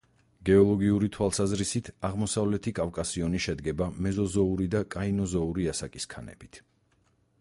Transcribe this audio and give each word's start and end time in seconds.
გეოლოგიური 0.49 1.09
თვალსაზრისით, 1.17 1.91
აღმოსავლეთი 2.09 2.73
კავკასიონი 2.79 3.43
შედგება 3.47 3.91
მეზოზოური 4.07 4.69
და 4.77 4.83
კაინოზოური 4.97 5.69
ასაკის 5.75 6.11
ქანებით. 6.17 6.63